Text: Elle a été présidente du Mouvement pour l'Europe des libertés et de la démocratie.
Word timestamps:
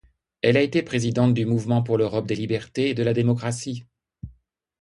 Elle 0.41 0.57
a 0.57 0.63
été 0.63 0.81
présidente 0.81 1.35
du 1.35 1.45
Mouvement 1.45 1.83
pour 1.83 1.95
l'Europe 1.95 2.25
des 2.25 2.33
libertés 2.33 2.89
et 2.89 2.93
de 2.95 3.03
la 3.03 3.13
démocratie. 3.13 3.85